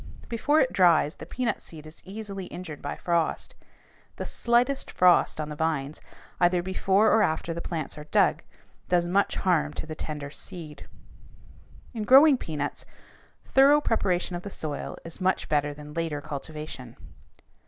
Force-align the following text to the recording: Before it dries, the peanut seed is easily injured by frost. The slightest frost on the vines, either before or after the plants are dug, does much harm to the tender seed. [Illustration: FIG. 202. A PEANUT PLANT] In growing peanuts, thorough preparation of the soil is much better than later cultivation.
Before 0.29 0.59
it 0.59 0.73
dries, 0.73 1.17
the 1.17 1.27
peanut 1.27 1.61
seed 1.61 1.85
is 1.85 2.01
easily 2.03 2.45
injured 2.47 2.81
by 2.81 2.95
frost. 2.95 3.53
The 4.15 4.25
slightest 4.25 4.89
frost 4.89 5.39
on 5.39 5.49
the 5.49 5.55
vines, 5.55 6.01
either 6.39 6.63
before 6.63 7.11
or 7.11 7.21
after 7.21 7.53
the 7.53 7.61
plants 7.61 7.99
are 7.99 8.05
dug, 8.05 8.41
does 8.89 9.07
much 9.07 9.35
harm 9.35 9.73
to 9.73 9.85
the 9.85 9.93
tender 9.93 10.31
seed. 10.31 10.87
[Illustration: 11.93 12.07
FIG. 12.07 12.07
202. 12.07 12.33
A 12.33 12.37
PEANUT 12.37 12.69
PLANT] 12.73 12.81
In 12.81 12.87
growing 12.87 13.47
peanuts, 13.47 13.53
thorough 13.75 13.79
preparation 13.81 14.35
of 14.35 14.41
the 14.41 14.49
soil 14.49 14.97
is 15.05 15.21
much 15.21 15.47
better 15.47 15.71
than 15.71 15.93
later 15.93 16.19
cultivation. 16.19 16.97